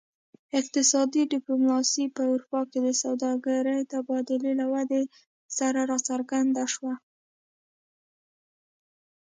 اقتصادي 0.59 1.21
ډیپلوماسي 1.33 2.05
په 2.15 2.21
اروپا 2.31 2.61
کې 2.71 2.79
د 2.85 2.89
سوداګرۍ 3.03 3.79
تبادلې 3.93 4.53
له 4.59 4.65
ودې 4.73 5.01
سره 5.57 5.79
راڅرګنده 5.91 6.65
شوه 6.73 6.93